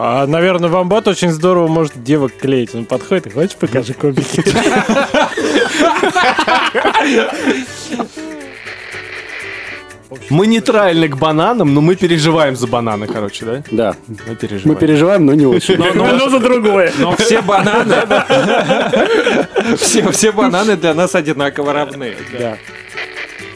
[0.00, 2.72] А, наверное, вамбат очень здорово может девок клеить.
[2.72, 4.44] Он подходит и хочешь покажи кубики.
[10.30, 13.62] Мы нейтральны к бананам, но мы переживаем за бананы, короче, да?
[13.72, 13.96] Да.
[14.06, 14.68] Мы переживаем.
[14.68, 15.76] Мы переживаем, но не очень.
[15.76, 16.92] Но за другое.
[16.98, 17.96] Но все бананы...
[19.76, 22.14] Все, все бананы для нас одинаково равны.
[22.38, 22.56] Да.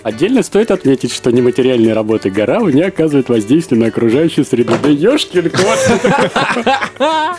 [0.03, 4.75] Отдельно стоит отметить, что нематериальные работы Гарау не оказывают воздействия на окружающую среду.
[4.83, 7.39] Да ёшкин кот!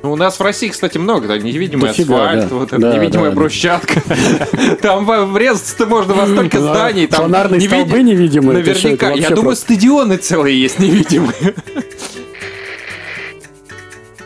[0.00, 2.54] Ну, У нас в России, кстати, много, да, невидимый Дофига, асфальт, да.
[2.54, 4.00] вот эта Да, невидимая да, брусчатка.
[4.80, 7.08] Там врезаться-то можно во столько зданий.
[7.08, 8.58] Там Фонарные столбы невидимые.
[8.58, 9.10] Наверняка.
[9.10, 11.54] Я думаю, стадионы целые есть невидимые.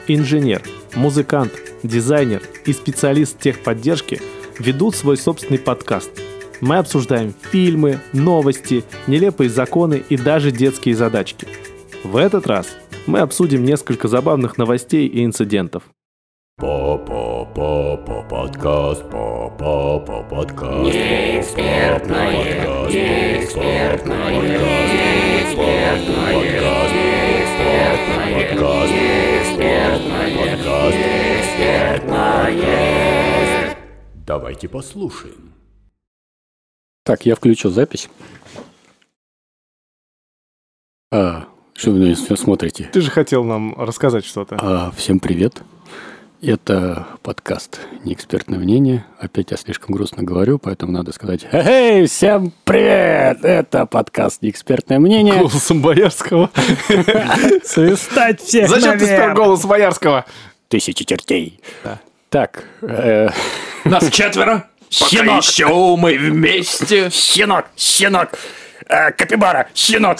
[0.08, 0.62] Инженер,
[0.94, 4.20] музыкант, дизайнер и специалист техподдержки
[4.58, 6.10] ведут свой собственный подкаст.
[6.62, 11.48] Мы обсуждаем фильмы, новости, нелепые законы и даже детские задачки.
[12.04, 12.68] В этот раз
[13.08, 15.82] мы обсудим несколько забавных новостей и инцидентов.
[16.58, 20.84] По-по-по-по подкаст, по-по-по подкаст.
[20.84, 28.92] Неэкспертное, неэкспертное, неэкспертное, подкаст, неэкспертное,
[30.36, 33.76] подкаст, неэкспертное.
[34.24, 35.52] Давайте послушаем.
[37.04, 38.08] Так, я включил запись.
[41.10, 42.88] А, что вы на меня смотрите?
[42.92, 44.56] Ты же хотел нам рассказать что-то.
[44.60, 45.62] А, всем привет.
[46.40, 49.04] Это подкаст «Неэкспертное мнение».
[49.18, 53.44] Опять я слишком грустно говорю, поэтому надо сказать «Эй, всем привет!
[53.44, 55.38] Это подкаст «Неэкспертное мнение».
[55.38, 56.50] Голосом Боярского.
[57.64, 60.24] Свистать всех Зачем ты спел голос Боярского?
[60.68, 61.60] Тысячи чертей.
[62.28, 63.28] Так, э,
[63.84, 64.68] Нас четверо.
[64.98, 65.44] Пока Щенок.
[65.44, 67.10] еще мы вместе.
[67.10, 68.28] щенок, щенок,
[68.88, 70.18] э, капибара, щенок.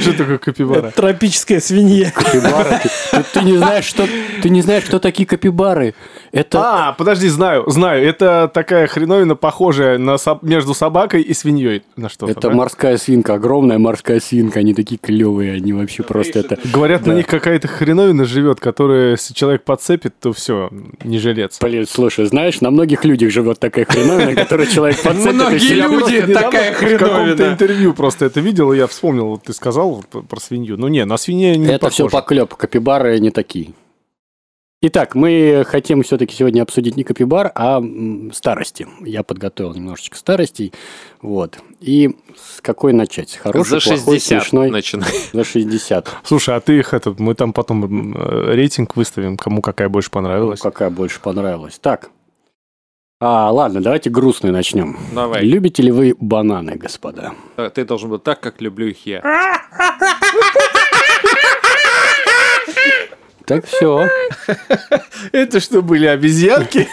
[0.00, 0.90] Что такое капибара?
[0.90, 2.10] Тропическая свинья.
[2.10, 4.06] Капибара, ты, ты- не знаешь, что,
[4.42, 5.94] ты не знаешь, что такие капибары.
[6.32, 8.06] Это А, подожди, знаю, знаю.
[8.06, 11.82] Это такая хреновина, похожая на между собакой и свиньей.
[11.96, 12.50] На что-то, Это да?
[12.50, 14.60] морская свинка, огромная морская свинка.
[14.60, 16.58] Они такие клевые, они вообще просто это...
[16.64, 20.70] Говорят, на них какая-то хреновина живет, которая, если человек подцепит, то все,
[21.04, 21.58] не жилец.
[21.60, 25.32] Блин, слушай, знаешь, на многих людях живет такая хреновина, которую человек подцепит.
[25.32, 27.52] и Многие люди просто недавно такая В каком-то хреновина.
[27.52, 30.76] интервью просто это видел, и я вспомнил, вот ты сказал про свинью.
[30.76, 32.22] Ну не, на свинье не Это все похоже.
[32.22, 33.72] поклеп, капибары не такие.
[34.82, 37.82] Итак, мы хотим все-таки сегодня обсудить не капибар, а
[38.32, 38.88] старости.
[39.04, 40.72] Я подготовил немножечко старостей.
[41.20, 41.58] Вот.
[41.80, 42.16] И
[42.56, 43.28] с какой начать?
[43.28, 44.70] С хорошей, За плохой, 60 смешной?
[44.70, 45.12] начинаем.
[45.34, 46.08] За 60.
[46.24, 50.14] Слушай, а ты их это, мы там потом э, рейтинг выставим, кому какая больше Ну,
[50.14, 50.60] понравилась.
[50.60, 51.78] какая больше понравилась.
[51.78, 52.08] Так.
[53.22, 54.98] А, ладно, давайте грустную начнем.
[55.14, 55.44] Давай.
[55.44, 57.32] Любите ли вы бананы, господа?
[57.74, 59.20] Ты должен быть так, как люблю их я.
[63.44, 64.08] Так все.
[65.32, 66.88] Это что были обезьянки?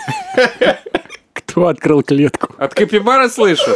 [1.34, 2.54] Кто открыл клетку?
[2.58, 3.72] От капибара слышу.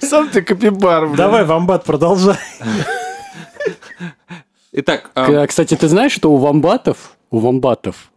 [0.00, 1.04] Сам ты капибар.
[1.06, 1.16] блин.
[1.16, 2.36] Давай, вамбат, продолжай.
[4.72, 8.11] Итак, К- Кстати, ты знаешь, что у вамбатов, у вамбатов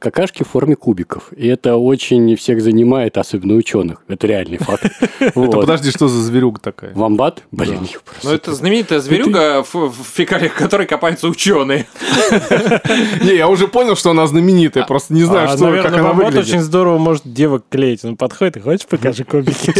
[0.00, 1.32] какашки в форме кубиков.
[1.36, 4.02] И это очень всех занимает, особенно ученых.
[4.08, 4.86] Это реальный факт.
[5.20, 6.92] Это подожди, что за зверюга такая?
[6.94, 7.42] Вамбат?
[7.50, 11.86] Блин, просто- ну это знаменитая зверюга, в, в фекалиях которой копаются ученые.
[13.22, 16.46] Не, я уже понял, что она знаменитая, просто не знаю, А, что, как она выглядит.
[16.48, 18.04] очень здорово может девок клеить.
[18.04, 19.72] Он подходит и хочешь покажи кубики.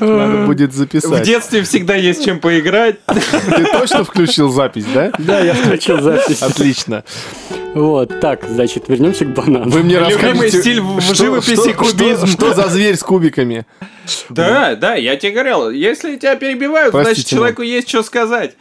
[0.00, 1.24] Надо будет В записать.
[1.24, 2.96] детстве всегда есть чем поиграть.
[3.06, 5.12] Ты точно включил запись, да?
[5.18, 6.42] Да, я включил запись.
[6.42, 7.04] Отлично.
[7.74, 9.68] Вот, так, значит, вернемся к банану.
[9.68, 12.26] Вы мне Любимый расскажете, стиль в что- живописи что- кубизм.
[12.26, 13.66] Что, что за зверь с кубиками?
[14.28, 18.56] Да, да, я тебе говорил, если тебя перебивают, значит человеку есть что сказать.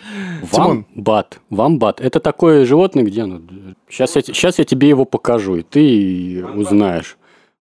[0.51, 0.85] Тимон.
[0.95, 1.39] Вамбат.
[1.49, 2.01] Вамбат.
[2.01, 3.41] Это такое животное, где оно?
[3.89, 7.17] Сейчас я, те- сейчас я тебе его покажу, и ты узнаешь.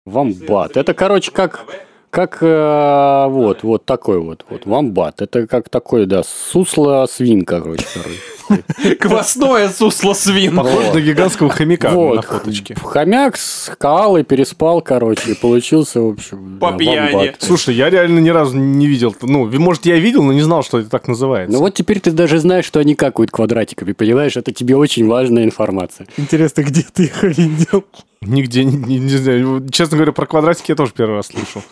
[0.06, 0.78] Вамбат.
[0.78, 1.66] Это, короче, как...
[2.12, 5.22] Как э, вот, вот такой вот, вот, вамбат.
[5.22, 8.18] Это как такой, да, сусло свинка, короче, короче.
[9.00, 10.56] Квасное сусло свин.
[10.56, 12.76] Похож на гигантского хомяка на фоточке.
[12.82, 17.34] хомяк с коалой переспал, короче, и получился, в общем, По пьяни.
[17.40, 19.16] Слушай, я реально ни разу не видел.
[19.22, 21.52] Ну, может, я видел, но не знал, что это так называется.
[21.56, 24.38] Ну вот теперь ты даже знаешь, что они какают квадратиками, понимаешь?
[24.38, 26.08] Это тебе очень важная информация.
[26.18, 27.86] Интересно, где ты их видел?
[28.22, 29.66] Нигде, не, не- не знаю.
[29.72, 31.64] Честно говоря, про квадратики я тоже первый раз слышу.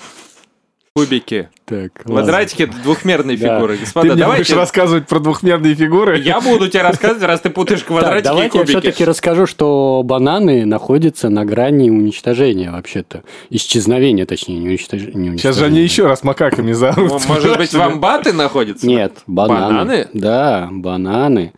[1.06, 1.50] Кубики.
[1.66, 1.94] Так.
[2.06, 3.56] Квадратики это двухмерные Да.
[3.58, 3.76] фигуры.
[3.76, 4.56] Ты Господа, будешь давайте...
[4.56, 6.18] рассказывать про двухмерные фигуры?
[6.20, 8.80] Я буду тебе рассказывать, раз ты путаешь Так, квадратики и давайте я кубики.
[8.80, 13.24] все-таки расскажу, что бананы находятся на грани уничтожения вообще-то.
[13.50, 15.02] Исчезновения, точнее, не, уничтож...
[15.02, 15.84] не Сейчас же они уничтожения.
[15.84, 17.12] еще раз макаками заорут.
[17.12, 18.88] М- Может быть, вамбаты находятся?
[18.88, 19.68] Нет, бананы.
[19.78, 20.08] Бананы?
[20.14, 21.54] Да, бананы.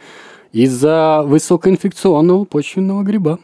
[0.52, 3.40] Из-за высокоинфекционного почвенного гриба.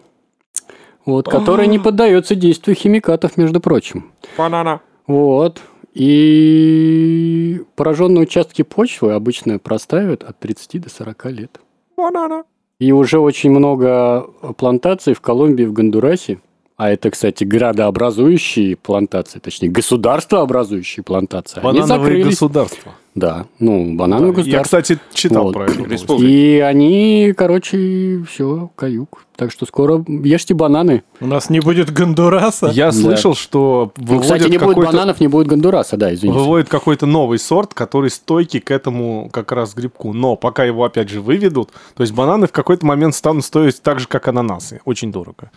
[1.05, 4.11] Вот, который не поддается действию химикатов, между прочим.
[4.37, 4.81] Банана.
[5.07, 5.61] Вот.
[5.95, 11.61] И пораженные участки почвы обычно простаивают от 30 до 40 лет.
[11.95, 12.43] Банана.
[12.79, 14.27] И уже очень много
[14.57, 16.39] плантаций в Колумбии, в Гондурасе,
[16.77, 22.25] а это, кстати, градообразующие плантации, точнее, государствообразующие плантации, они Банановые закрылись.
[22.25, 22.91] государства.
[23.15, 24.81] Да, ну, банановые Я, государства.
[24.81, 25.53] кстати, читал Вот.
[25.53, 26.13] про это.
[26.21, 29.23] И они, короче, все, каюк.
[29.37, 31.03] Так что скоро ешьте бананы.
[31.21, 32.67] У нас не будет Гондураса.
[32.67, 32.91] Я Да.
[32.91, 36.37] слышал, что Ну, кстати, не будет бананов, не будет гондураса, да, извините.
[36.39, 40.11] выводят какой-то новый сорт, который стойкий к этому как раз грибку.
[40.11, 44.01] Но пока его опять же выведут, то есть бананы в какой-то момент станут стоить так
[44.01, 44.81] же, как ананасы.
[44.83, 45.51] Очень дорого.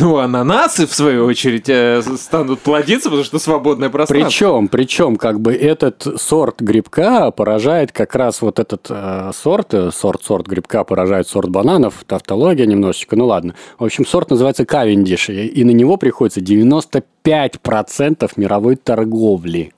[0.00, 4.28] Ну, ананасы, в свою очередь, э, станут плодиться, потому что свободное пространство.
[4.28, 9.90] Причем, причем, как бы этот сорт грибка поражает как раз вот этот э, сорт, э,
[9.92, 13.54] сорт, сорт грибка поражает сорт бананов, тавтология немножечко, ну ладно.
[13.78, 19.72] В общем, сорт называется Кавендиш, и, и на него приходится 95% мировой торговли.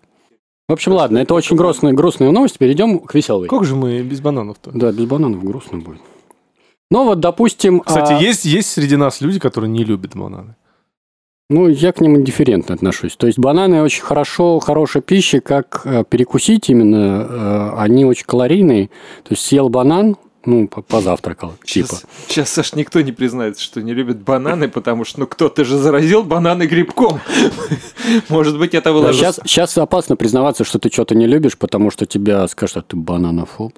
[0.68, 3.48] В общем, ладно, это очень грустная, грустная новость, перейдем к веселой.
[3.48, 4.70] Как же мы без бананов-то?
[4.72, 6.00] Да, без бананов грустно будет.
[6.94, 7.80] Ну вот, допустим...
[7.80, 10.54] Кстати, а, есть, есть среди нас люди, которые не любят бананы.
[11.50, 13.16] Ну, я к ним индифферентно отношусь.
[13.16, 17.26] То есть бананы очень хорошо, хорошая пища, как э, перекусить именно.
[17.28, 18.90] э, они очень калорийные.
[19.24, 21.88] То есть съел банан, ну, по- позавтракал, типа.
[21.88, 25.76] Сейчас, сейчас, Саш, никто не признается, что не любит бананы, потому что, ну, кто-то же
[25.78, 27.18] заразил бананы грибком.
[28.28, 29.12] Может быть, это было...
[29.12, 32.94] сейчас, сейчас опасно признаваться, что ты что-то не любишь, потому что тебя скажут, а ты
[32.96, 33.72] бананофоб.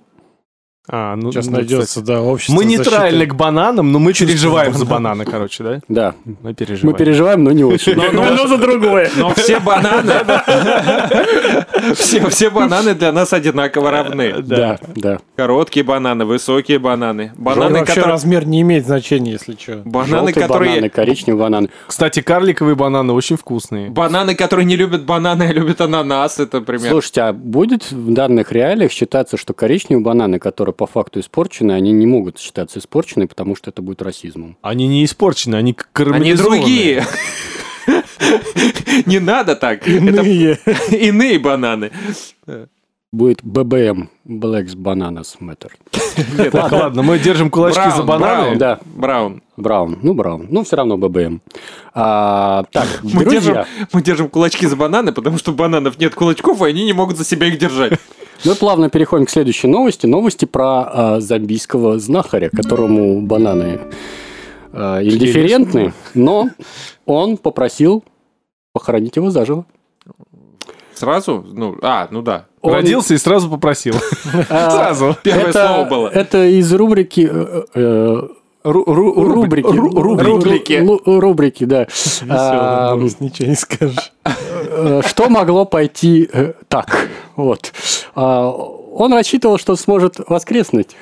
[0.89, 2.05] А, ну, Сейчас ну, найдется, кстати.
[2.07, 3.27] да, общество Мы нейтральны защиты.
[3.33, 5.81] к бананам, но мы переживаем за бананы, короче, да?
[5.89, 6.97] Да, Мы мы переживаем.
[6.97, 7.97] переживаем, но не очень.
[7.97, 9.11] но- за другое.
[9.17, 10.13] Но все бананы...
[11.95, 14.35] Все, все бананы для нас одинаково равны.
[14.43, 15.19] Да, да.
[15.37, 17.33] Короткие бананы, высокие бананы.
[17.37, 18.13] Бананы вообще которые...
[18.13, 19.83] размер не имеет значения, если что.
[19.85, 20.71] Бананы, Желтые которые...
[20.73, 21.69] бананы, коричневые бананы.
[21.87, 23.91] Кстати, карликовые бананы очень вкусные.
[23.91, 26.91] Бананы, которые не любят бананы, а любят ананас, это пример.
[26.91, 31.93] Слушайте, а будет в данных реалиях считаться, что коричневые бананы, которые по факту испорчены, они
[31.93, 34.57] не могут считаться испорченными, потому что это будет расизмом?
[34.63, 36.61] Они не испорчены, они Они карамелизованные.
[36.61, 37.07] другие.
[39.07, 39.87] Не надо так.
[39.87, 40.59] Это Иные.
[40.91, 41.91] иные бананы.
[43.13, 45.71] Будет ББМ, Blacks Bananas Matter.
[46.51, 48.57] Так, ладно, мы держим кулачки за бананы.
[48.57, 48.81] Да.
[48.85, 49.43] Браун.
[49.57, 51.41] Браун, ну Браун, ну все равно ББМ.
[51.95, 53.59] А, так, Мы держим,
[53.93, 57.25] мы держим кулачки за бананы, потому что бананов нет кулачков, и они не могут за
[57.25, 57.99] себя их держать.
[58.45, 60.07] Мы плавно переходим к следующей новости.
[60.07, 63.81] Новости про а, зомбийского знахаря, которому бананы
[64.73, 66.51] а, индифферентны, но
[67.07, 68.05] он попросил
[68.73, 69.65] похоронить его заживо.
[70.95, 71.45] Сразу?
[71.53, 72.47] Ну, а, ну да.
[72.63, 73.95] Он- Родился и сразу попросил.
[74.49, 75.17] а, Сразу.
[75.23, 76.09] Первое слово было.
[76.09, 77.29] Это из рубрики...
[77.31, 78.23] э, э,
[78.65, 79.65] Ру- ру- Рубрики.
[79.67, 80.27] ру- рубрики.
[80.27, 80.73] Рубрики.
[80.73, 81.87] Ру- ру- Рубрики, да.
[82.23, 84.13] Ничего не скажешь.
[84.25, 87.09] э, Что могло пойти э, так?
[87.37, 87.73] Вот.
[88.15, 90.97] А, Он рассчитывал, что сможет воскреснуть.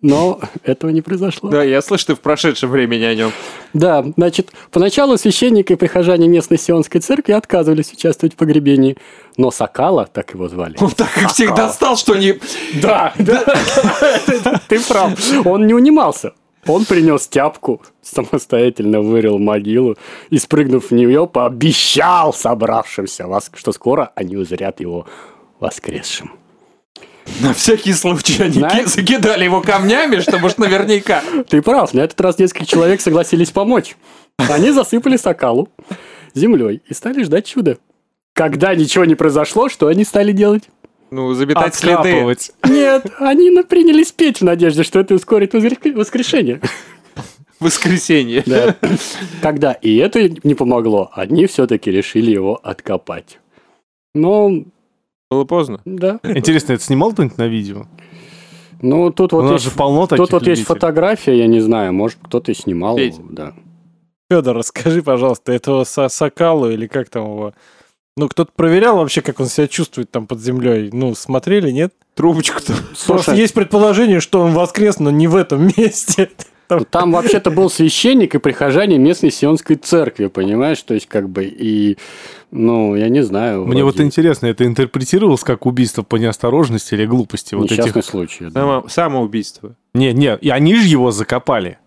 [0.00, 1.50] Но этого не произошло.
[1.50, 3.32] Да, я слышу, ты в прошедшем времени о нем.
[3.72, 8.96] Да, значит, поначалу священники и прихожане местной сионской церкви отказывались участвовать в погребении.
[9.36, 10.76] Но Сакала, так его звали.
[10.78, 12.38] Он так как всех достал, что не...
[12.80, 13.44] Да, да,
[14.68, 15.18] ты прав.
[15.44, 16.32] Он не унимался.
[16.66, 19.96] Он принес тяпку, самостоятельно вырыл могилу
[20.30, 25.06] и, спрыгнув в нее, пообещал собравшимся, вос- что скоро они узрят его
[25.60, 26.32] воскресшим.
[27.40, 31.22] На всякий случай они Знаешь- ки- закидали его камнями, чтобы уж наверняка.
[31.48, 33.96] Ты прав, на этот раз несколько человек согласились помочь.
[34.38, 35.68] Они засыпали Сакалу
[36.34, 37.76] землей и стали ждать чуда.
[38.34, 40.64] Когда ничего не произошло, что они стали делать?
[41.10, 42.12] Ну, заметать следы.
[42.64, 46.60] Нет, они на- принялись петь в надежде, что это ускорит воскре- воскрешение.
[47.60, 48.42] Воскресенье.
[48.46, 48.76] Да.
[49.42, 53.40] Когда и это не помогло, они все-таки решили его откопать.
[54.14, 54.62] Но,
[55.30, 55.80] Было поздно.
[55.84, 56.20] да.
[56.22, 57.86] Интересно, это снимал кто-нибудь на видео?
[58.80, 60.64] Ну, тут У вот нас есть, же полно таких тут вот есть любителей.
[60.74, 62.96] фотография, я не знаю, может, кто-то и снимал.
[62.96, 63.16] Петь.
[63.30, 63.52] Да.
[64.30, 67.54] Федор, расскажи, пожалуйста, этого Са- Сакалу или как там его...
[68.16, 70.90] Ну, кто-то проверял вообще, как он себя чувствует там под землей?
[70.92, 71.92] Ну, смотрели, нет?
[72.14, 72.72] Трубочку-то.
[73.06, 76.30] Просто есть предположение, что он воскрес, но не в этом месте.
[76.90, 80.80] Там вообще-то был священник и прихожане местной сионской церкви, понимаешь?
[80.82, 81.96] То есть, как бы, и,
[82.50, 83.64] ну, я не знаю.
[83.66, 87.54] Мне вот вроде интересно, это интерпретировалось как убийство по неосторожности или глупости?
[87.54, 88.04] Вот Несчастный этих...
[88.04, 88.50] случай.
[88.50, 89.76] Само- Самоубийство.
[89.94, 91.78] Не, не, и они же его закопали.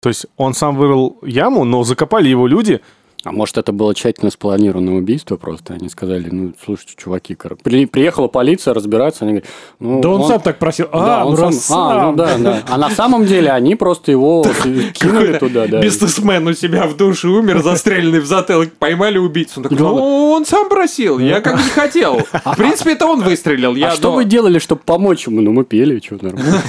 [0.00, 2.80] То есть он сам вырыл яму, но закопали его люди.
[3.24, 5.74] А может, это было тщательно спланированное убийство просто?
[5.74, 10.40] Они сказали, ну, слушайте, чуваки, при- приехала полиция разбираться, они говорят, ну, Да он сам
[10.40, 10.86] так просил.
[10.92, 12.16] Да, А, он ну сам- раз а, ну сам.
[12.16, 12.62] да, да.
[12.68, 14.46] А на самом деле они просто его
[14.94, 15.82] кинули туда, да.
[15.82, 19.62] Бизнесмен у себя в душе умер, застреленный в затылок, поймали убийцу.
[19.62, 22.20] Он ну, он сам просил, я как не хотел.
[22.44, 23.74] В принципе, это он выстрелил.
[23.74, 25.40] А Я, что но- вы делали, чтобы помочь ему?
[25.40, 26.62] Ну, мы пели, что нормально.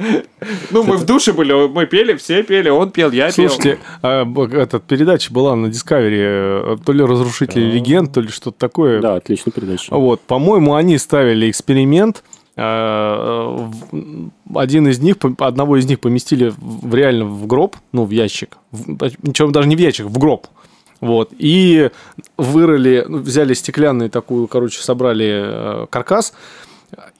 [0.70, 3.48] Ну, мы в душе были, мы пели, все пели, он пел, я пел.
[3.48, 8.58] Слушайте, а, этот передача была на Discovery, э, то ли «Разрушители легенд», то ли что-то
[8.58, 9.00] такое.
[9.00, 9.94] Да, отличная передача.
[9.94, 12.22] Вот, по-моему, они ставили эксперимент.
[12.56, 13.68] э,
[14.54, 18.56] Один из них, одного из них поместили в, реально в гроб, ну, в ящик.
[19.22, 20.46] Причем даже не в ящик, в гроб.
[21.00, 21.30] Вот.
[21.38, 21.90] И
[22.36, 26.32] вырыли, взяли стеклянную такую, короче, собрали э, каркас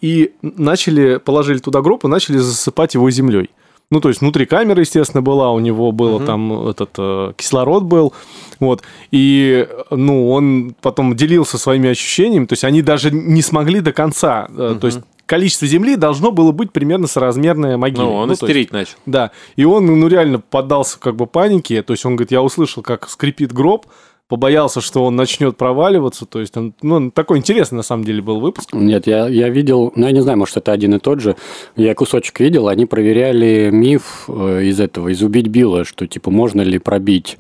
[0.01, 3.51] и начали, положили туда гроб и начали засыпать его землей.
[3.91, 8.13] Ну, то есть внутри камеры, естественно, была, у него было там этот э, кислород был,
[8.61, 13.95] вот, и, ну, он потом делился своими ощущениями, то есть они даже не смогли до
[13.95, 18.03] конца, э, то есть количество земли должно было быть примерно соразмерное могиле.
[18.05, 18.97] Ну, он есть- истерить начал.
[19.07, 22.83] да, и он, ну, реально поддался как бы панике, то есть он говорит, я услышал,
[22.83, 23.87] как скрипит гроб,
[24.29, 28.41] побоялся, что он начнет проваливаться, то есть он, ну, такой интересный на самом деле был
[28.41, 28.75] выпуск.
[28.75, 31.37] Нет, я, я видел, ну, я не знаю, может, это один и тот же.
[31.77, 36.61] Я кусочек видел, они проверяли миф э, из этого, из «Убить Билла», что, типа, можно
[36.61, 37.39] ли пробить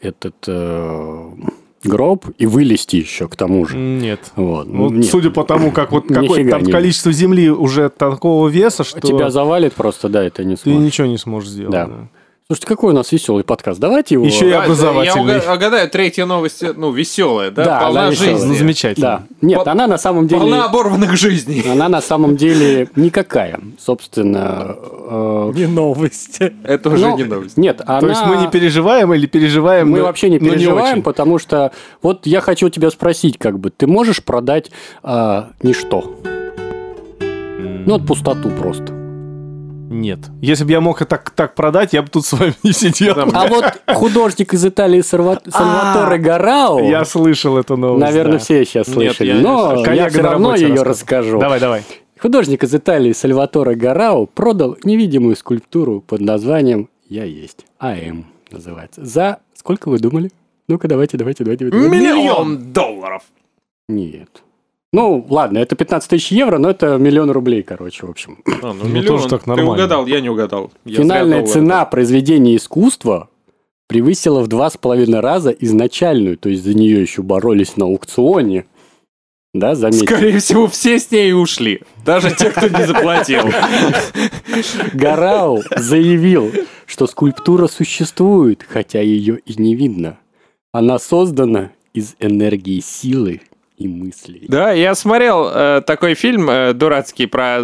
[0.00, 1.30] этот э,
[1.82, 3.76] гроб и вылезти еще к тому же.
[3.76, 4.20] Нет.
[4.36, 4.68] Вот.
[4.68, 5.06] Ну, нет.
[5.06, 9.30] судя по тому, как вот какое там не- количество земли уже такого веса, что Тебя
[9.30, 10.82] завалит просто, да, это не ты сможешь.
[10.82, 11.72] ничего не сможешь сделать.
[11.72, 11.86] Да.
[11.86, 12.08] да.
[12.50, 13.78] Слушайте, какой у нас веселый подкаст.
[13.78, 14.24] Давайте его...
[14.24, 15.34] Еще и образовательный.
[15.34, 18.46] Я уга- угадаю, третья новость, ну, веселая, да, Да, полна она жизни.
[18.46, 19.06] Ну, замечательно.
[19.06, 19.46] Да.
[19.46, 20.40] Нет, По- она на самом деле...
[20.40, 21.62] Полна оборванных жизней.
[21.70, 23.60] Она на самом деле никакая.
[23.78, 24.76] Собственно...
[24.78, 26.54] э, Не новости.
[26.64, 27.58] Это уже ну, не новость.
[27.58, 28.00] Нет, она...
[28.00, 29.90] То есть мы не переживаем или переживаем?
[29.90, 31.02] Мы но- вообще не но переживаем, очень.
[31.02, 34.70] потому что вот я хочу тебя спросить, как бы, ты можешь продать
[35.02, 36.14] а, ничто?
[37.20, 38.97] Ну, вот пустоту просто.
[39.90, 40.18] Нет.
[40.42, 43.14] Если бы я мог это так, так продать, я бы тут с вами не сидел.
[43.18, 43.64] А вот
[43.94, 48.04] художник из Италии Сальва- Сальваторе Гарао, Я слышал эту новость.
[48.04, 48.38] наверное, да.
[48.38, 51.38] все сейчас Нет, слышали, я не но я все равно ее расскажу.
[51.38, 51.82] Давай, давай.
[52.20, 57.64] Художник из Италии Сальваторе Гарао продал невидимую скульптуру под названием «Я есть».
[57.78, 59.04] АМ называется.
[59.04, 60.30] За сколько вы думали?
[60.68, 61.70] Ну-ка, давайте, давайте, давайте.
[61.70, 61.88] давайте.
[61.88, 63.22] Миллион долларов.
[63.88, 64.42] Нет.
[64.92, 68.38] Ну, ладно, это 15 тысяч евро, но это миллион рублей, короче, в общем.
[68.62, 69.06] А, ну, Ну, миллион.
[69.06, 69.72] тоже так Ты нормально.
[69.72, 70.72] угадал, я не угадал.
[70.86, 73.28] Я Финальная цена произведения искусства
[73.86, 78.64] превысила в два с половиной раза изначальную, то есть за нее еще боролись на аукционе.
[79.54, 80.06] Да, заметьте.
[80.06, 81.80] Скорее всего, все с ней ушли.
[82.04, 83.44] Даже те, кто не заплатил.
[84.94, 86.50] Гарау заявил,
[86.86, 90.18] что скульптура существует, хотя ее и не видно.
[90.72, 93.40] Она создана из энергии силы
[93.78, 94.44] и мыслей.
[94.48, 97.62] Да, я смотрел э, такой фильм э, дурацкий про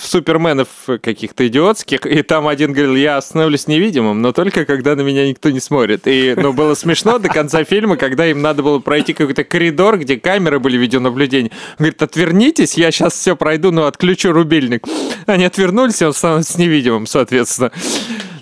[0.00, 0.68] суперменов
[1.02, 5.50] каких-то идиотских, и там один говорил, я становлюсь невидимым, но только когда на меня никто
[5.50, 6.02] не смотрит.
[6.06, 10.16] И, ну, было смешно до конца фильма, когда им надо было пройти какой-то коридор, где
[10.16, 11.50] камеры были видеонаблюдения.
[11.72, 14.86] Он говорит, отвернитесь, я сейчас все пройду, но отключу рубильник.
[15.26, 17.72] Они отвернулись, и он становится невидимым, соответственно.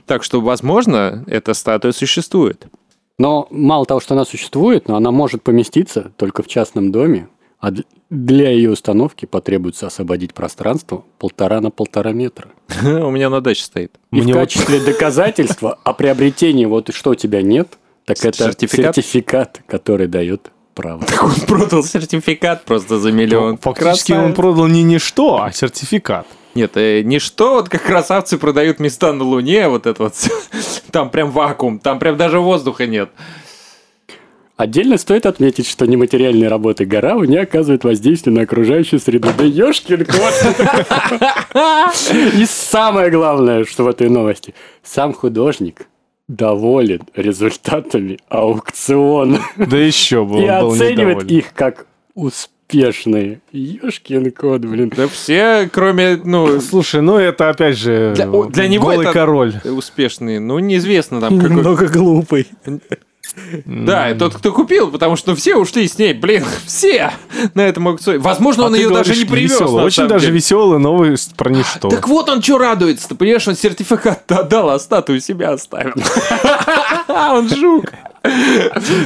[0.06, 2.66] Так что, возможно, эта статуя существует.
[3.22, 7.28] Но мало того, что она существует, но она может поместиться только в частном доме,
[7.60, 7.70] а
[8.10, 12.48] для ее установки потребуется освободить пространство полтора на полтора метра.
[12.82, 13.92] У меня на даче стоит.
[14.10, 18.38] И Мне в вот- качестве доказательства о приобретении вот что у тебя нет, так это
[18.38, 18.96] Сертификат?
[18.96, 21.04] сертификат, который дает право.
[21.22, 23.56] Он продал сертификат просто за миллион.
[23.58, 26.26] Фактически он продал не ничто, а сертификат.
[26.54, 30.14] Нет, э, не что, вот как красавцы продают места на Луне, вот это вот.
[30.90, 33.10] Там прям вакуум, там прям даже воздуха нет.
[34.58, 39.30] Отдельно стоит отметить, что нематериальные работы Гарау не оказывают воздействия на окружающую среду.
[39.36, 40.34] Да ёшкин кот!
[42.34, 44.54] И самое главное, что в этой новости.
[44.82, 45.88] Сам художник
[46.28, 51.86] доволен результатами аукциона Да еще бы и оценивает их как
[52.72, 53.40] успешные.
[53.52, 54.92] Ёшкин кот, блин.
[54.96, 59.12] Да все, кроме, ну, Слушай, ну это опять же Для- о, для него голый это-
[59.12, 59.54] король.
[59.64, 61.56] успешные, ну, неизвестно там какой.
[61.56, 62.48] Немного глупый.
[63.64, 67.12] Да, и тот, кто купил, потому что все ушли с ней, блин, все
[67.54, 68.18] на этом аукционе.
[68.18, 69.58] Возможно, А он ее даже не привез.
[69.60, 70.36] Очень даже деле.
[70.36, 71.88] веселая новость про ничто.
[71.88, 75.94] Так вот он что радуется, ты понимаешь, он сертификат отдал, а статую себя оставил.
[77.08, 77.86] Он жук.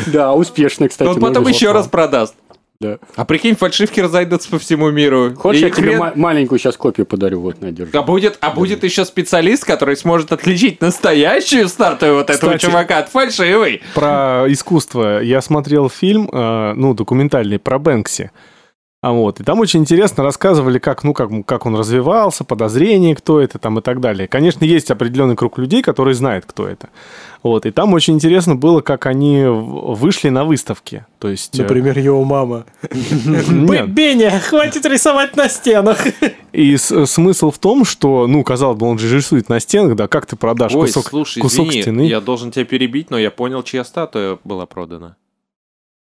[0.06, 1.08] Да, успешно, кстати.
[1.08, 2.34] Он потом еще раз продаст.
[2.78, 2.98] Да.
[3.14, 5.34] А прикинь, фальшивки разойдутся по всему миру.
[5.34, 7.40] Хочешь, И я тебе хрен- ма- маленькую сейчас копию подарю?
[7.40, 7.90] Вот, на, держи.
[7.96, 12.98] А будет, а будет еще специалист, который сможет отличить настоящую статую вот этого Кстати- чувака
[12.98, 13.82] от фальшивой.
[13.94, 15.22] Про искусство.
[15.22, 18.30] Я смотрел фильм, э, ну, документальный про Бэнкси.
[19.06, 23.40] А вот, и там очень интересно рассказывали, как, ну, как, как он развивался, подозрения, кто
[23.40, 24.26] это там и так далее.
[24.26, 26.88] Конечно, есть определенный круг людей, которые знают, кто это.
[27.44, 31.06] Вот, и там очень интересно было, как они вышли на выставке.
[31.20, 31.56] То есть...
[31.56, 32.64] э, Например, его мама.
[33.86, 36.04] Беня, хватит рисовать на стенах.
[36.50, 40.26] И смысл в том, что, ну, казалось бы, он же рисует на стенах, да, как
[40.26, 42.00] ты продашь Ой, кусок, слушай, кусок извини, стены?
[42.08, 45.14] я должен тебя перебить, но я понял, чья статуя была продана.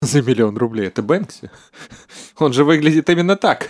[0.04, 0.86] За миллион рублей.
[0.88, 1.50] Это Бэнкси.
[2.38, 3.68] Он же выглядит именно так.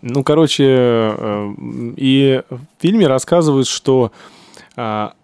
[0.00, 1.54] Ну, короче, э,
[1.96, 4.12] и в фильме рассказывают, что
[4.76, 5.14] а,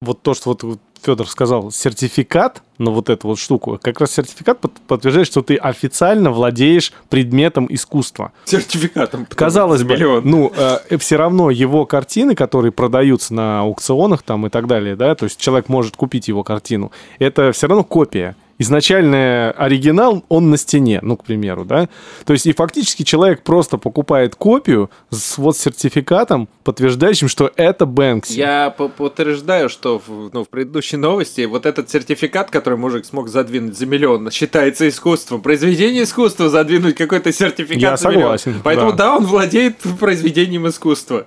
[0.00, 4.60] вот то, что вот Федор сказал, сертификат на вот эту вот штуку, как раз сертификат
[4.60, 8.32] под- подтверждает, что ты официально владеешь предметом искусства.
[8.44, 9.26] Сертификатом.
[9.26, 10.22] Казалось За бы, миллион.
[10.28, 10.52] ну,
[10.98, 15.38] все равно его картины, которые продаются на аукционах там и так далее, да, то есть
[15.40, 18.34] человек может купить его картину, это все равно копия.
[18.60, 21.88] Изначальный оригинал, он на стене, ну, к примеру, да.
[22.26, 28.34] То есть и фактически человек просто покупает копию с вот сертификатом, подтверждающим, что это Бэнкси.
[28.38, 33.28] Я по- подтверждаю, что в, ну, в предыдущей новости вот этот сертификат, который мужик смог
[33.30, 35.40] задвинуть за миллион, считается искусством.
[35.40, 38.38] Произведение искусства задвинуть какой-то сертификат Я за миллион.
[38.38, 38.96] согласен, Поэтому да.
[38.98, 41.26] да, он владеет произведением искусства.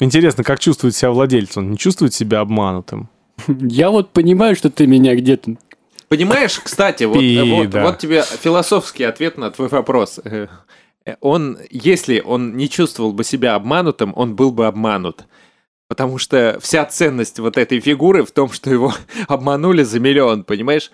[0.00, 1.54] Интересно, как чувствует себя владелец?
[1.58, 3.10] Он не чувствует себя обманутым?
[3.46, 5.56] Я вот понимаю, что ты меня где-то...
[6.12, 10.20] Понимаешь, кстати, вот, вот, вот тебе философский ответ на твой вопрос.
[10.22, 10.46] Э,
[11.22, 15.24] Он, если он не чувствовал бы себя обманутым, он был бы обманут.
[15.88, 18.92] Потому что вся ценность вот этой фигуры в том, что его
[19.26, 20.90] обманули за миллион, понимаешь?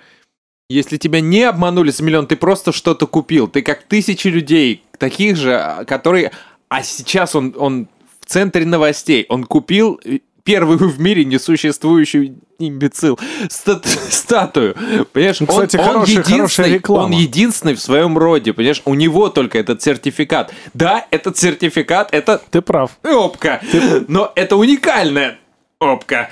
[0.68, 3.48] Если тебя не обманули за миллион, ты просто что-то купил.
[3.48, 6.30] Ты как тысячи людей, таких же, а, которые...
[6.68, 7.88] А сейчас он, он
[8.20, 9.26] в центре новостей.
[9.28, 10.00] Он купил
[10.48, 13.18] э, первую в мире несуществующую имбецил
[13.50, 14.74] ста- статую.
[15.12, 16.34] Понимаешь, Ну, кстати, он, он хорошая- хорошая
[16.66, 17.04] единственный, реклама.
[17.04, 18.82] он единственный в своем роде, понимаешь?
[18.84, 20.52] У него только этот сертификат.
[20.74, 22.98] Да, этот сертификат, это Ты прав.
[23.04, 23.60] опка,
[24.08, 25.38] но это уникальная
[25.80, 26.28] опка.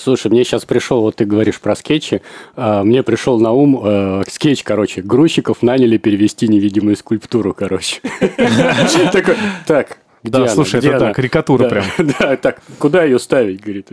[0.00, 2.20] Слушай, мне сейчас пришел, вот ты говоришь про скетчи,
[2.56, 8.00] а, мне пришел на ум э, скетч, короче, грузчиков наняли перевести невидимую скульптуру, короче.
[9.66, 10.48] Так, Да, она?
[10.48, 11.84] слушай, Где это да, она?» карикатура Да, прям.
[12.18, 13.88] Да, так, куда ее ставить, говорит.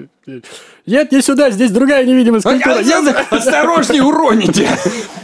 [0.85, 2.81] Нет, не сюда, здесь другая невидимая скульптура.
[2.81, 4.67] Я за- Осторожнее, уроните!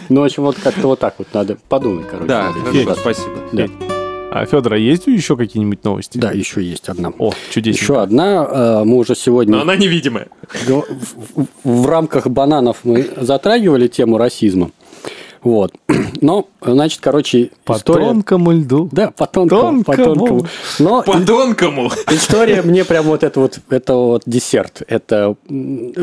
[0.09, 2.27] Ну, в общем, вот как-то вот так вот надо подумать, короче.
[2.27, 3.35] Да, хорошо, спасибо.
[3.51, 3.65] Да.
[4.33, 6.17] А, Федор, а есть еще какие-нибудь новости?
[6.17, 7.11] Да, еще есть одна.
[7.19, 7.81] О, чудесно.
[7.81, 10.27] Еще одна, э, мы уже сегодня Но она невидимая.
[10.67, 11.47] Го- в, в-
[11.81, 14.71] в рамках бананов мы затрагивали тему расизма.
[15.43, 15.73] Вот.
[16.21, 18.05] Но, значит, короче, По история...
[18.05, 18.89] тонкому льду.
[18.91, 20.15] Да, по тонкому, по Тонкому.
[20.15, 20.45] тонкому.
[20.79, 21.91] Но По тонкому.
[22.11, 24.83] история мне прям вот это вот, это вот десерт.
[24.87, 25.35] Это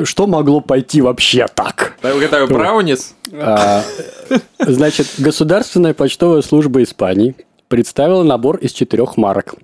[0.04, 1.96] что могло пойти вообще так?
[2.02, 3.14] Такой браунис.
[3.32, 3.82] А,
[4.58, 7.34] Значит, Государственная почтовая служба Испании
[7.68, 9.54] представила набор из четырех марок,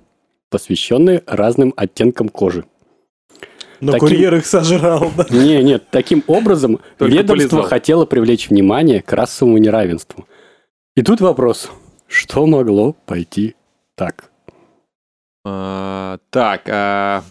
[0.50, 2.64] посвященные разным оттенкам кожи.
[3.84, 5.26] Но Таким- курьер их сожрал, да.
[5.30, 7.62] Не, нет, таким образом Только ведомство полизал.
[7.68, 10.26] хотело привлечь внимание к расовому неравенству.
[10.96, 11.70] И тут вопрос,
[12.06, 13.54] что могло пойти
[13.96, 14.30] так?
[15.44, 17.22] А, Так, а,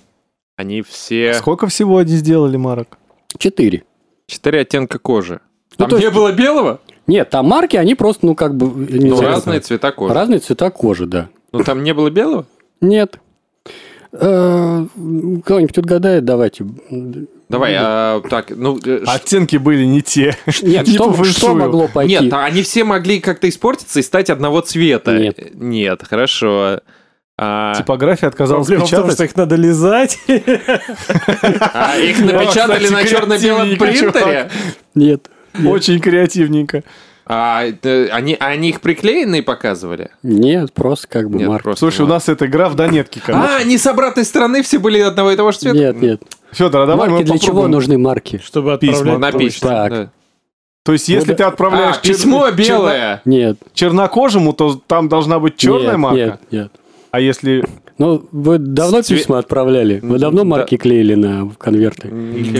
[0.55, 1.33] они все...
[1.33, 2.97] Сколько всего они сделали марок?
[3.37, 3.83] Четыре.
[4.27, 5.41] Четыре оттенка кожи.
[5.71, 6.79] Ну, Там то не есть- было белого?
[7.07, 8.67] Нет, там марки, они просто, ну, как бы...
[8.67, 10.13] Ну, разные цвета кожи.
[10.13, 11.29] Разные цвета кожи, да.
[11.51, 12.45] Ну, там не было белого?
[12.79, 13.19] Нет.
[14.13, 14.85] Э,
[15.43, 16.65] Кто-нибудь отгадает, давайте.
[17.49, 18.79] Давай, а, так, ну...
[18.83, 20.35] э, ш- Оттенки были не те.
[20.61, 22.19] Нет, Не что, что могло пойти?
[22.19, 25.17] Нет, а они все могли как-то испортиться и стать одного цвета.
[25.17, 25.55] Нет.
[25.55, 26.79] Нет, хорошо.
[27.37, 29.15] А, Типография отказалась Проблема в том, печатать.
[29.15, 30.19] что их надо лизать.
[30.27, 34.49] а их напечатали на черно-белом принтере?
[34.93, 35.29] Нет.
[35.65, 36.83] Очень креативненько.
[37.25, 40.11] А они, а они их приклеенные показывали?
[40.23, 41.63] Нет, просто как бы Нет, марки.
[41.63, 42.13] просто Слушай, у вот.
[42.13, 43.55] нас эта игра в Донетке, А, короче.
[43.61, 45.77] они с обратной стороны все были одного и того же цвета?
[45.77, 46.21] Нет, нет.
[46.51, 48.41] Федор, а давай марки мы для чего нужны марки?
[48.43, 49.71] Чтобы Письма отправлять Написано.
[49.71, 49.91] Так.
[49.91, 50.11] да.
[50.85, 53.21] То есть, если Ну, ты отправляешь А, письмо чер- белое.
[53.23, 53.57] Нет.
[53.73, 56.17] черно- чернокожему, то там должна быть черная нет, марка.
[56.17, 56.71] Нет, нет.
[57.11, 57.63] А если...
[57.99, 59.99] Ну, вы давно Цве- письма отправляли?
[60.03, 60.45] Вы давно Да.
[60.49, 62.09] марки клеили на конверты?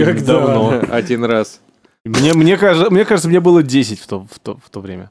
[0.06, 0.82] Как давно.
[0.89, 1.60] Один раз.
[2.06, 5.10] Мне, мне, кажется, мне кажется, мне было 10 в то, в то, в то время.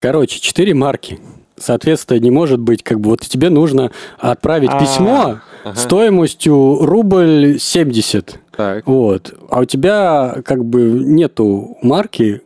[0.00, 1.20] Короче, четыре марки.
[1.56, 5.76] Соответственно, не может быть, как бы, вот тебе нужно отправить А, письмо ага.
[5.78, 8.40] стоимостью рубль 70.
[8.56, 8.84] Так.
[8.86, 9.32] Вот.
[9.48, 12.42] А у тебя, как бы, нету марки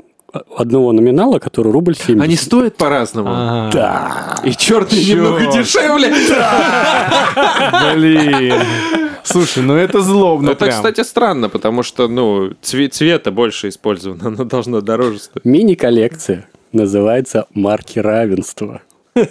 [0.55, 2.23] одного номинала, который рубль 70.
[2.23, 3.31] Они стоят по-разному.
[3.33, 3.71] Ага.
[3.73, 4.37] Да.
[4.45, 5.09] И черный Чёрт.
[5.17, 6.13] немного дешевле.
[7.95, 9.08] Блин.
[9.29, 10.77] Слушай, ну это злобно Это, прям.
[10.77, 15.45] кстати, странно, потому что, ну, цве- цвета больше использовано, оно должно дороже стоить.
[15.45, 18.83] Мини-коллекция называется «Марки равенства».
[19.15, 19.25] Но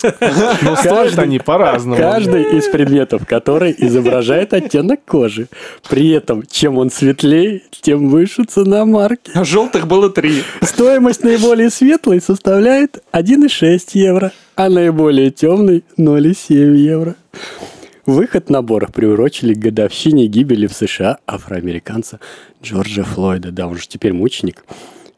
[0.63, 1.95] Ну, стоят они по-разному.
[1.97, 5.47] Каждый из предметов, который изображает оттенок кожи.
[5.89, 9.31] При этом, чем он светлее, тем выше цена марки.
[9.33, 10.43] А желтых было три.
[10.61, 17.15] Стоимость наиболее светлой составляет 1,6 евро, а наиболее темной 0,7 евро.
[18.07, 22.19] Выход набора приурочили к годовщине гибели в США афроамериканца
[22.63, 23.51] Джорджа Флойда.
[23.51, 24.63] Да, он же теперь мученик.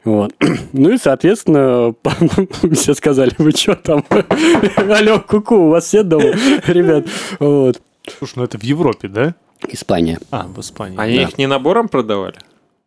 [0.04, 0.34] Вот.
[0.72, 1.94] Ну и, соответственно,
[2.74, 4.04] все сказали, вы что там?
[4.76, 6.32] Алло, куку, у вас все дома?
[6.66, 7.06] Ребят,
[7.38, 7.80] вот.
[8.18, 9.34] Слушай, ну это в Европе, да?
[9.68, 10.18] Испания.
[10.30, 10.98] А, в Испании.
[10.98, 11.22] Они Да.
[11.22, 12.36] их не набором продавали?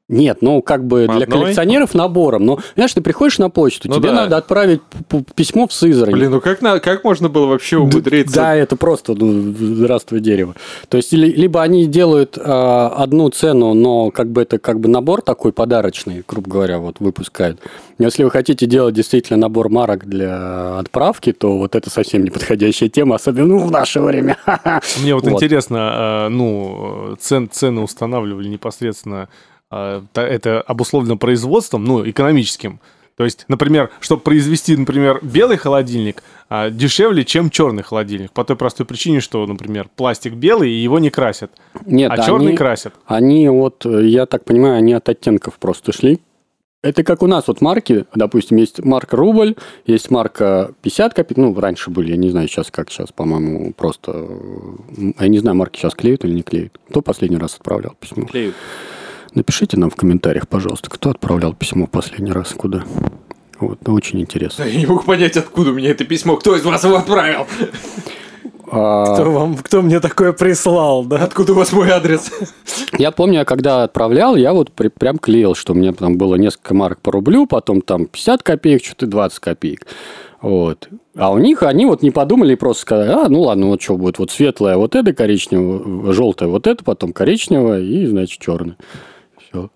[0.10, 1.42] Нет, ну как бы По для одной?
[1.44, 2.46] коллекционеров набором.
[2.46, 4.16] Но, знаешь, ты приходишь на почту, Ну тебе да.
[4.16, 4.82] надо отправить
[5.34, 6.12] письмо в Сызрань.
[6.12, 8.36] Блин, ну как, на, как можно было вообще умудриться?
[8.36, 10.56] Да, это просто ну, здравствуй дерево.
[10.90, 14.90] То есть или- либо они делают а, одну цену, но как бы это как бы
[14.90, 17.62] набор такой подарочный, грубо говоря, вот выпускают.
[17.98, 22.90] Но Если вы хотите делать действительно набор марок для отправки, то вот это совсем неподходящая
[22.90, 24.36] тема, особенно ну, в наше время.
[25.02, 25.32] Мне вот, Вот.
[25.42, 29.53] интересно, э, ну, цен, цены устанавливали непосредственно, э,
[30.14, 32.80] это обусловлено производством, ну, экономическим.
[33.16, 38.32] То есть, например, чтобы произвести, например, белый холодильник, а, дешевле, чем черный холодильник.
[38.32, 41.52] По той простой причине, что, например, пластик белый, и его не красят,
[41.86, 42.96] Нет, а черный они- красят.
[43.06, 46.22] Они вот, э, я так понимаю, они от оттенков просто шли.
[46.82, 49.56] Это как у нас вот марки, допустим, есть марка рубль,
[49.86, 54.12] есть марка 50 копеек, ну, раньше были, я не знаю, сейчас как, сейчас, по-моему, просто,
[54.98, 56.78] э, я не знаю, марки сейчас клеют или не клеют.
[56.90, 58.26] Кто последний раз отправлял письмо?
[58.26, 58.56] Клеют.
[59.36, 62.84] Напишите нам в комментариях, пожалуйста, кто отправлял письмо последний раз, куда.
[63.60, 64.64] Вот, это очень интересно.
[64.64, 66.36] Я не мог понять, откуда у меня это письмо.
[66.38, 67.48] Кто из вас его отправил?
[68.76, 71.18] А, Кто, вам, кто мне такое прислал, да?
[71.24, 72.32] Откуда у вас мой адрес?
[72.98, 76.36] Я помню, я когда отправлял, я вот при- прям клеил, что у меня там было
[76.36, 79.86] несколько марок по рублю, потом там 50 копеек, что-то 20 копеек.
[80.42, 80.90] Вот.
[81.16, 83.96] А у них они вот не подумали и просто сказали, а, ну ладно, вот что
[83.98, 88.76] будет, вот светлое вот это коричневое, желтое вот это, потом коричневое и, значит, черное.
[89.54, 89.70] Все.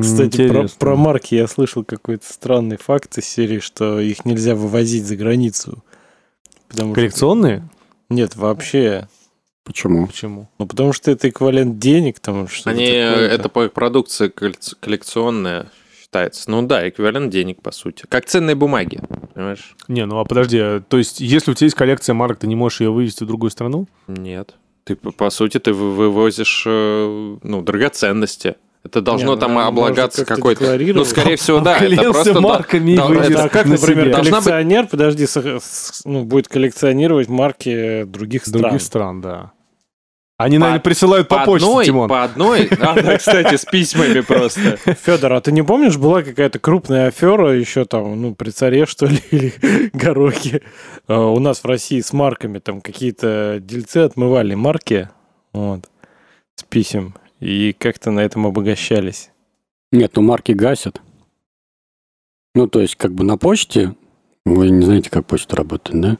[0.00, 5.04] Кстати, про, про марки я слышал какой-то странный факт из серии, что их нельзя вывозить
[5.06, 5.84] за границу.
[6.68, 7.68] Потому что- Коллекционные?
[8.08, 9.08] Нет, вообще.
[9.64, 10.06] Почему?
[10.08, 10.48] Почему?
[10.58, 15.70] Ну, потому что это эквивалент денег, там что Они, э, это по- продукция коллекци- коллекционная
[16.00, 16.50] считается.
[16.50, 18.04] Ну да, эквивалент денег, по сути.
[18.08, 19.00] Как ценные бумаги,
[19.34, 19.76] понимаешь?
[19.86, 22.56] Не, ну а подожди, а, то есть, если у тебя есть коллекция марок, ты не
[22.56, 23.86] можешь ее вывести в другую страну?
[24.08, 24.56] Нет.
[24.84, 28.56] Ты, по- сути, ты вы- вывозишь, э, ну, драгоценности.
[28.84, 30.94] Это должно Не, там ну, облагаться можно как-то какой-то...
[30.94, 31.78] Ну, скорее всего, да.
[31.78, 32.34] Это просто...
[32.34, 34.12] да- марками да, вывез это- а как, на например, себе.
[34.12, 35.26] Должна быть- коллекционер, подожди,
[36.04, 38.62] ну, будет коллекционировать марки других стран?
[38.62, 39.52] Других стран, да.
[40.42, 42.08] Они, По- наверное, присылают по, почте, одной, Тимон.
[42.08, 42.66] по одной...
[42.80, 44.76] А, да, кстати, с письмами просто.
[44.76, 49.06] Федор, а ты не помнишь, была какая-то крупная афера еще там, ну, при царе, что
[49.06, 49.54] ли, или
[49.92, 50.62] Горохе,
[51.06, 55.08] э, у нас в России с марками, там какие-то дельцы отмывали марки,
[55.52, 55.88] вот,
[56.56, 59.30] с писем, и как-то на этом обогащались.
[59.92, 61.00] Нет, ну марки гасят.
[62.54, 63.94] Ну, то есть, как бы на почте,
[64.44, 66.16] вы не знаете, как почта работает, да?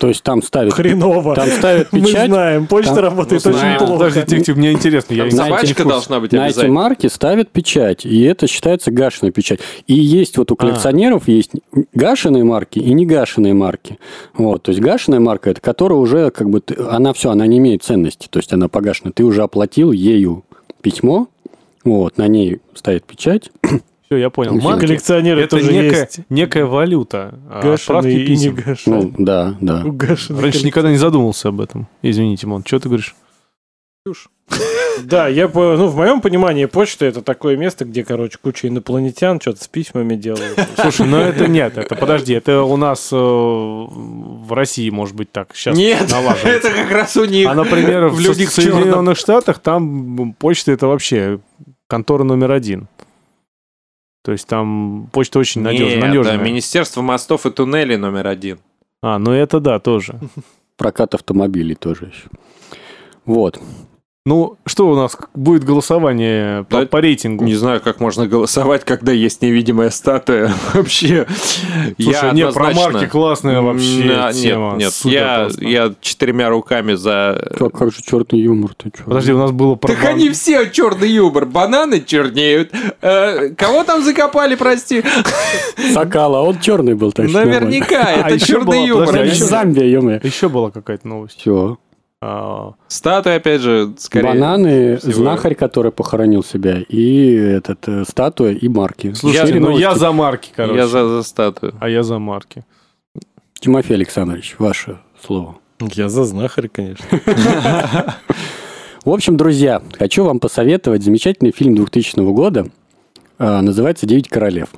[0.00, 1.36] То есть там ставят, Хреново.
[1.36, 3.78] там ставят Мы печать, знаем, почта Там- работает очень знаем.
[3.78, 3.92] плохо.
[3.92, 5.14] Подожди, тихо, тихо, мне интересно.
[5.14, 6.74] Я не- не собачка должна быть на эти обязательно.
[6.74, 9.60] марки ставят печать, и это считается гашенная печать.
[9.86, 11.52] И есть вот у коллекционеров есть
[11.94, 13.98] гашеные марки и негашенные марки.
[14.34, 17.58] Вот, то есть гашеная марка это которая уже как бы ты- она все, она не
[17.58, 19.12] имеет ценности, то есть она погашена.
[19.12, 20.44] Ты уже оплатил ею
[20.80, 21.28] письмо,
[21.84, 23.52] вот, на ней ставит печать.
[24.12, 24.60] Все, я понял.
[24.60, 27.38] Марки коллекционеров это тоже некая, есть некая валюта.
[27.48, 28.56] а, гашеные и писем.
[28.56, 29.02] негашеные.
[29.04, 29.82] Ну, да, да.
[29.86, 31.88] Угашенные Раньше никогда не задумывался об этом.
[32.02, 33.16] Извини, Тимон, что ты говоришь?
[35.02, 39.64] Да, я ну, в моем понимании почта это такое место, где, короче, куча инопланетян что-то
[39.64, 40.58] с письмами делают.
[40.76, 45.52] Слушай, ну это нет, это подожди, это у нас э, в России может быть так.
[45.54, 46.68] Сейчас Нет, налаживается.
[46.68, 47.48] это как раз у них.
[47.48, 51.40] А, например, в в «Людях в Со- Соединенных Штатах там почта это вообще
[51.88, 52.88] контора номер один.
[54.22, 55.96] То есть там почта очень надежная.
[55.96, 56.38] Нет, надежная.
[56.38, 58.60] да, Министерство мостов и туннелей номер один.
[59.02, 60.18] А, ну это да, тоже.
[60.76, 62.28] Прокат автомобилей тоже еще.
[63.24, 63.60] Вот.
[64.24, 67.44] Ну, что у нас будет голосование по, Да, по рейтингу?
[67.44, 70.52] Не знаю, как можно голосовать, когда есть невидимая статуя.
[70.74, 71.26] Вообще,
[72.00, 74.70] Слушай, я не, про марки классная вообще Да, тема.
[74.74, 77.52] Нет, нет, Супер я, я четырьмя руками за...
[77.58, 79.02] Как, как же черный юмор, ты чё?
[79.06, 79.88] Подожди, у нас было про...
[79.88, 82.70] Так бан- они все черный юмор, бананы чернеют.
[83.00, 85.02] Э, кого там закопали, прости?
[85.92, 87.28] Сокала, он черный был, так.
[87.28, 89.18] Наверняка, А это еще черный юмор.
[89.18, 91.40] а Замбия, ё Еще была какая-то новость.
[91.40, 91.76] Все.
[92.24, 94.28] А, Статуя, опять же, скорее...
[94.28, 95.12] Бананы, всего.
[95.12, 99.12] знахарь, который похоронил себя, и этот э, статуя, и марки.
[99.12, 100.78] Слушай, Четыре ну я за марки, короче.
[100.78, 101.74] Я за, за статую.
[101.80, 102.64] А я за марки.
[103.58, 105.56] Тимофей Александрович, ваше слово.
[105.80, 107.04] Я за знахарь, конечно.
[109.04, 112.68] В общем, друзья, хочу вам посоветовать замечательный фильм 2000 года.
[113.36, 114.68] а, Называется «Девять королев».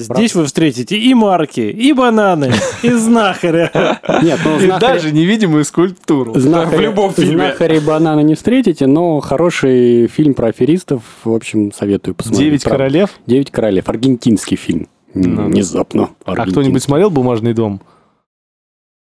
[0.00, 3.70] Здесь вы встретите и марки, и бананы, и знахаря.
[4.22, 6.32] Нет, ну И знахаря, даже невидимую скульптуру.
[6.34, 7.32] знахаря- в любом фильме.
[7.48, 12.46] знахаря и банана не встретите, но хороший фильм про аферистов, в общем, советую посмотреть.
[12.46, 13.10] Девять Про- королев.
[13.26, 14.88] «Девять королев», аргентинский фильм.
[15.14, 16.10] М, Ну, Внезапно.
[16.24, 17.80] А кто-нибудь смотрел «Бумажный дом»?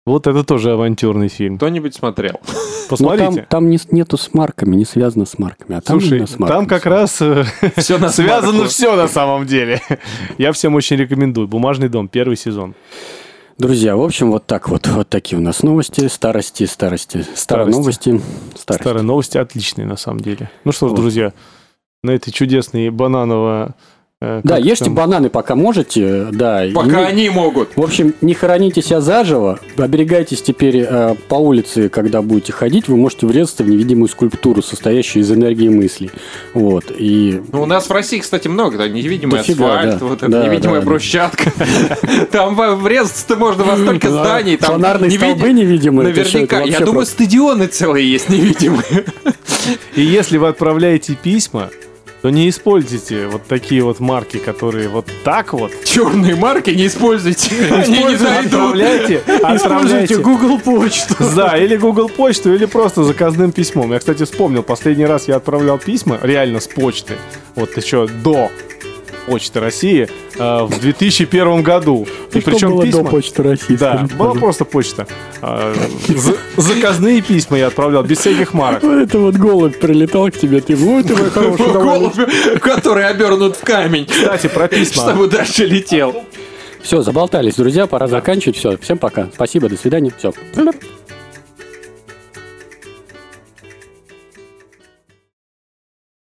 [0.09, 1.57] Вот это тоже авантюрный фильм.
[1.57, 2.40] Кто-нибудь смотрел?
[2.47, 2.53] Ну,
[2.88, 3.25] Посмотрите.
[3.25, 5.77] там, там не, нету с марками, не связано с марками.
[5.77, 6.59] А там Слушай, с марками.
[6.59, 7.44] там как раз э,
[7.77, 9.81] Все на связано все на самом деле.
[10.38, 11.49] Я всем очень рекомендую.
[11.49, 12.75] «Бумажный дом», первый сезон.
[13.59, 14.87] Друзья, в общем, вот так вот.
[14.87, 16.07] Вот такие у нас новости.
[16.09, 17.27] Старости, старости.
[17.35, 18.21] Старые новости.
[18.55, 18.83] Старости.
[18.83, 20.49] Старые новости отличные на самом деле.
[20.64, 21.01] Ну что ж, Вот.
[21.01, 21.33] друзья,
[22.03, 23.75] на этой чудесной бананово...
[24.20, 24.94] э, Да, как ешьте там?
[24.94, 26.26] бананы, пока можете.
[26.33, 26.64] Да.
[26.64, 27.76] и Пока не- они могут.
[27.76, 32.96] В общем, не хороните себя заживо, оберегайтесь теперь э, по улице, когда будете ходить, вы
[32.96, 36.11] можете врезаться в невидимую скульптуру, состоящую из энергии мыслей.
[36.54, 37.40] Вот, и...
[37.52, 40.07] Ну, у нас в России, кстати, много, да, невидимый Дофига, асфальт, да.
[40.07, 40.87] вот это Да, невидимая да, да.
[40.87, 41.52] брусчатка.
[42.33, 44.57] Там врезаться-то можно во столько зданий.
[44.57, 46.11] Там Фонарные столбы невидимые.
[46.11, 46.78] это что, это Наверняка.
[46.78, 49.04] Я думаю, стадионы целые есть невидимые.
[49.94, 51.70] И если вы отправляете письма,
[52.22, 55.72] то не используйте вот такие вот марки, которые вот так вот.
[55.85, 57.50] Черные марки не используйте.
[57.70, 58.14] Они не.
[58.14, 60.16] Отправляйте, Используйте отправляйте.
[60.16, 61.14] Google почту.
[61.37, 63.92] Да, или Google почту, или просто заказным письмом.
[63.92, 67.14] Я, кстати, вспомнил, последний раз я отправлял письма реально с почты.
[67.54, 68.50] Вот еще до
[69.28, 72.06] Почты России э, в 2001 году.
[72.32, 73.02] И причем было письма...
[73.04, 73.76] до почты России?
[73.76, 74.64] Да, скажите, была пожалуйста?
[74.64, 75.06] просто почта.
[76.08, 78.82] За- Заказные письма я отправлял, без всяких марок.
[78.82, 81.66] Вот это вот голубь прилетал к тебе, ты, ой, ты мой хороший.
[81.72, 82.14] Голубь,
[82.60, 85.02] который обернут в камень, Кстати, про письма.
[85.10, 86.24] чтобы дальше летел.
[86.82, 88.56] Все, заболтались, друзья, пора заканчивать.
[88.56, 89.28] Все, всем пока.
[89.34, 90.12] Спасибо, до свидания.
[90.16, 90.32] Все.